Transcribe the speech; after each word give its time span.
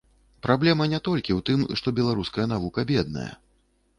Праблема 0.45 0.87
не 0.93 0.99
толькі 1.07 1.35
ў 1.35 1.39
тым, 1.49 1.59
што 1.81 1.93
беларуская 2.01 2.47
навука 2.53 2.87
бедная. 2.95 3.29